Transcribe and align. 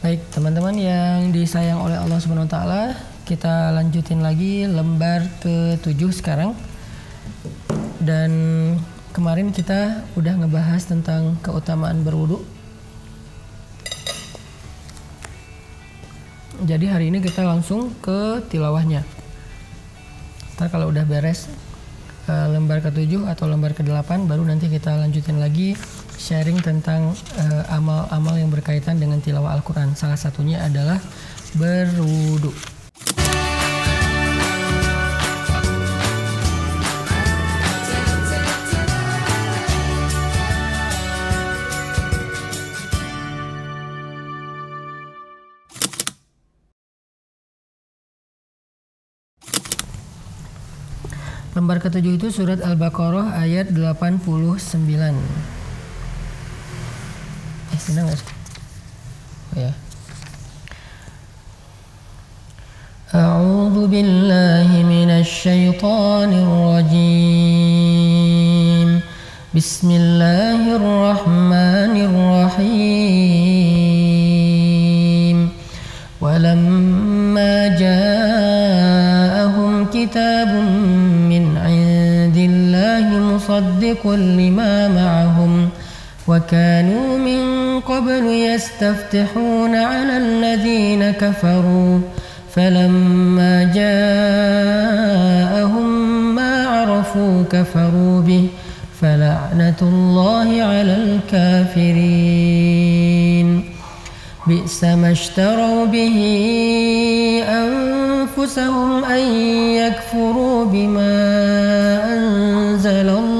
Baik, 0.00 0.32
teman-teman 0.32 0.72
yang 0.80 1.28
disayang 1.28 1.84
oleh 1.84 2.00
Allah 2.00 2.16
Subhanahu 2.16 2.48
wa 2.48 2.52
taala, 2.56 2.96
kita 3.28 3.68
lanjutin 3.76 4.24
lagi 4.24 4.64
lembar 4.64 5.28
ke-7 5.44 6.00
sekarang. 6.16 6.56
Dan 8.00 8.32
kemarin 9.12 9.52
kita 9.52 10.08
udah 10.16 10.40
ngebahas 10.40 10.88
tentang 10.88 11.36
keutamaan 11.44 12.00
berwudu. 12.00 12.40
Jadi 16.64 16.88
hari 16.88 17.12
ini 17.12 17.20
kita 17.20 17.44
langsung 17.44 17.92
ke 18.00 18.40
tilawahnya. 18.48 19.04
Ntar 20.56 20.72
kalau 20.72 20.88
udah 20.88 21.04
beres 21.04 21.44
uh, 22.24 22.48
lembar 22.48 22.80
ke-7 22.80 23.28
atau 23.28 23.52
lembar 23.52 23.76
ke-8 23.76 24.24
baru 24.24 24.48
nanti 24.48 24.72
kita 24.72 24.96
lanjutin 24.96 25.36
lagi 25.36 25.76
sharing 26.20 26.60
tentang 26.60 27.16
eh, 27.40 27.64
amal-amal 27.72 28.36
uh, 28.36 28.40
yang 28.44 28.52
berkaitan 28.52 29.00
dengan 29.00 29.24
tilawah 29.24 29.56
Al-Qur'an. 29.56 29.96
Salah 29.96 30.20
satunya 30.20 30.60
adalah 30.60 31.00
berwudu. 31.56 32.52
Lembar 51.50 51.82
ketujuh 51.82 52.14
itu 52.14 52.28
surat 52.30 52.62
Al-Baqarah 52.62 53.34
ayat 53.42 53.74
89. 53.74 55.59
Sih? 57.80 57.96
Oh, 57.96 58.12
ya. 59.56 59.72
أعوذ 63.10 63.90
بالله 63.90 64.70
من 64.86 65.10
الشيطان 65.10 66.30
الرجيم 66.46 67.40
بسم 69.50 69.88
الله 69.90 70.62
الرحمن 70.78 71.94
الرحيم 72.06 73.38
ولما 76.22 77.54
جاءهم 77.82 79.72
كتاب 79.90 80.50
مصدق 83.50 84.06
لما 84.06 84.88
معهم 84.88 85.68
وكانوا 86.30 87.18
من 87.18 87.42
قبل 87.80 88.24
يستفتحون 88.26 89.74
على 89.74 90.16
الذين 90.16 91.10
كفروا 91.10 92.00
فلما 92.54 93.64
جاءهم 93.74 94.74
ما 96.34 96.66
عرفوا 96.66 97.42
كفروا 97.52 98.20
به 98.20 98.46
فلعنة 99.00 99.80
الله 99.82 100.62
على 100.62 100.96
الكافرين. 101.02 102.20
بئس 104.46 104.84
ما 104.84 105.10
اشتروا 105.12 105.84
به 105.86 106.18
أنفسهم 107.48 109.04
أن 109.04 109.24
يكفروا 109.82 110.64
بما 110.64 111.14
أنزل 112.14 113.08
الله 113.08 113.39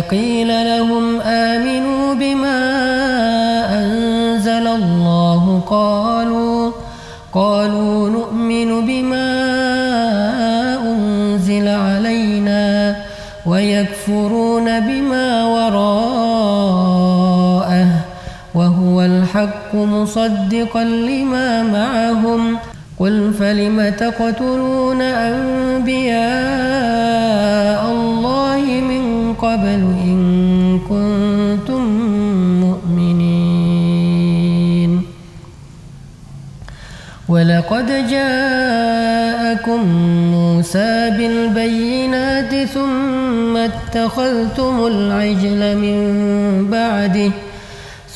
قيل 0.00 0.48
لهم 0.48 1.20
آمنوا 1.20 2.14
بما 2.14 2.60
أنزل 3.78 4.66
الله 4.66 5.62
قالوا 5.70 6.72
قالوا 7.32 8.08
نؤمن 8.08 8.86
بما 8.86 9.30
أنزل 10.82 11.68
علينا 11.68 12.96
ويكفرون 13.46 14.80
بما 14.80 15.44
وراءه 15.46 16.80
وهو 18.54 19.02
الحق 19.02 19.74
مصدقا 19.74 20.84
لما 20.84 21.62
معهم 21.62 22.58
قل 22.98 23.32
فلم 23.38 23.88
تقتلون 23.98 25.02
أنبياء 25.02 26.20
الله 27.90 27.99
قبل 29.42 29.80
إن 30.08 30.20
كنتم 30.88 31.82
مؤمنين. 32.64 33.90
ولقد 37.28 37.88
جاءكم 38.10 39.80
موسى 40.36 41.10
بالبينات 41.16 42.52
ثم 42.74 43.56
اتخذتم 43.56 44.86
العجل 44.86 45.62
من 45.84 45.98
بعده 46.70 47.32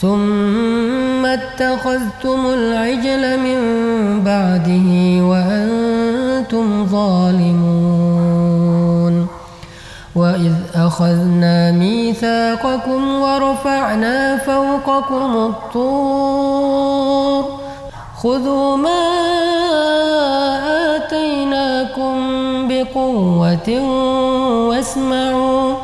ثم 0.00 1.26
اتخذتم 1.26 2.40
العجل 2.58 3.24
من 3.46 3.60
بعده 4.24 4.88
وأنتم 5.30 6.66
ظالمون. 6.86 7.73
وإذ 11.00 11.04
أخذنا 11.10 11.72
ميثاقكم 11.72 13.20
ورفعنا 13.20 14.36
فوقكم 14.36 15.36
الطور. 15.36 17.44
خذوا 18.22 18.76
ما 18.76 19.02
آتيناكم 20.96 22.14
بقوة 22.68 23.80
واسمعوا. 24.68 25.74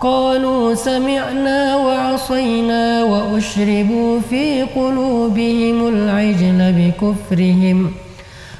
قالوا 0.00 0.74
سمعنا 0.74 1.76
وعصينا 1.76 3.04
وأشربوا 3.04 4.20
في 4.20 4.62
قلوبهم 4.62 5.88
العجل 5.88 6.74
بكفرهم. 6.78 7.92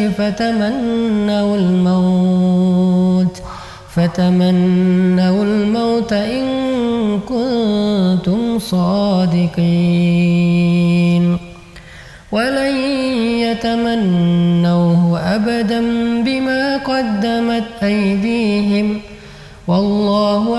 فتمنوا 0.00 1.56
الموت 1.56 3.42
فتمنوا 3.94 5.44
الموت 5.44 6.12
إن 6.12 6.44
كنتم 7.28 8.58
صادقين. 8.58 10.16
ولن 12.32 12.76
يتمنوه 13.46 15.20
أبدا 15.34 15.80
بما 16.24 16.76
قدمت 16.76 17.64
أيديهم 17.82 19.00
والله 19.68 20.58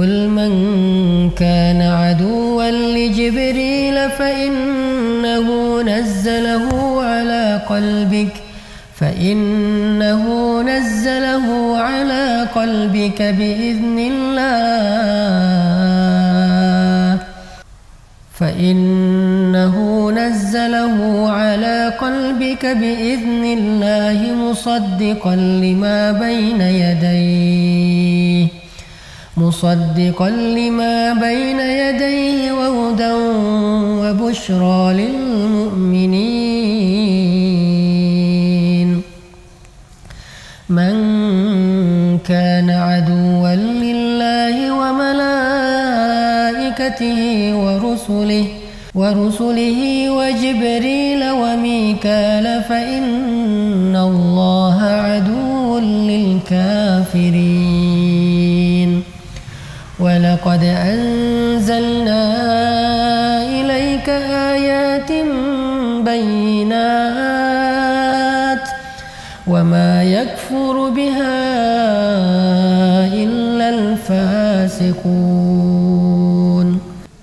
قل 0.00 0.28
من 0.28 0.50
كان 1.30 1.82
عدوا 1.82 2.70
لجبريل 2.70 4.10
فإنه 4.10 5.82
نزله 5.82 7.02
على 7.02 7.60
قلبك 7.68 8.32
فإنه 8.96 10.24
نزله 10.62 11.76
على 11.76 12.48
قلبك 12.54 13.22
بإذن 13.22 13.98
الله 14.12 14.40
فإنه 18.34 20.10
نزله 20.10 21.30
على 21.30 21.92
قلبك 22.00 22.66
بإذن 22.66 23.44
الله 23.44 24.34
مصدقا 24.34 25.36
لما 25.36 26.12
بين 26.12 26.60
يديه. 26.60 28.59
مصدقا 29.40 30.28
لما 30.30 30.96
بين 31.12 31.60
يديه 31.60 32.52
وهدى 32.52 33.12
وبشرى 34.00 34.80
للمؤمنين. 35.00 36.50
من 40.70 40.94
كان 42.18 42.68
عدوا 42.70 43.54
لله 43.84 44.54
وملائكته 44.80 45.60
ورسله 47.62 48.46
ورسله 48.94 49.80
وجبريل 50.18 51.22
وميكال 51.42 52.46
فإن 52.68 53.96
الله 53.96 54.78
عدو 54.82 55.78
للكافرين. 56.10 57.89
ولقد 60.40 60.64
أنزلنا 60.64 62.22
إليك 63.44 64.08
آيات 64.08 65.12
بينات 66.04 66.80
وما 69.46 70.02
يكفر 70.02 70.88
بها 70.88 71.40
إلا 73.14 73.68
الفاسقون. 73.68 75.20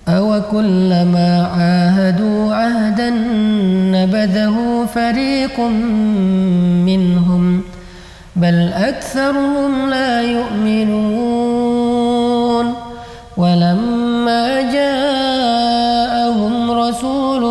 أو 0.07 0.41
كلما 0.51 1.47
عاهدوا 1.57 2.53
عهدا 2.53 3.09
نبذه 3.97 4.85
فريق 4.95 5.59
منهم 6.85 7.61
بل 8.35 8.73
أكثرهم 8.73 9.89
لا 9.89 10.21
يؤمنون. 10.21 11.16
ولما 13.47 14.61
جاءهم 14.73 16.53
رسول 16.71 17.43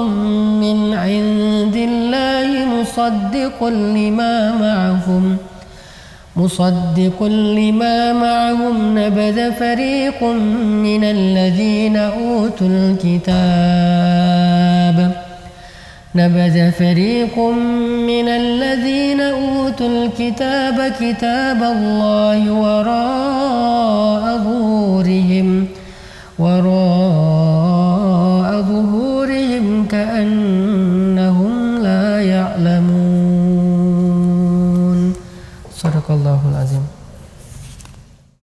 من 0.61 0.95
عند 0.95 1.77
الله 1.77 2.65
مصدق 2.81 3.65
لما 3.65 4.53
معهم 4.53 5.37
مصدق 6.37 7.23
لما 7.59 8.13
معهم 8.13 8.99
نبذ 8.99 9.53
فريق 9.53 10.23
من 10.87 11.05
الذين 11.05 11.97
أوتوا 11.97 12.69
الكتاب 12.69 14.17
نبذ 16.15 16.71
فريق 16.73 17.39
من 18.11 18.29
الذين 18.29 19.21
أوتوا 19.21 19.89
الكتاب 19.89 20.93
كتاب 21.01 21.63
الله 21.63 22.53
وراء 22.53 24.36